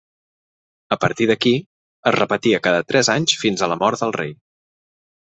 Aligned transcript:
A 0.95 0.97
partir 1.01 1.27
d'aquí, 1.31 1.51
es 2.11 2.15
repetia 2.17 2.61
cada 2.69 2.81
tres 2.93 3.11
anys 3.17 3.37
fins 3.43 3.65
a 3.65 3.71
la 3.73 3.79
mort 3.83 4.03
del 4.05 4.15
rei. 4.17 4.33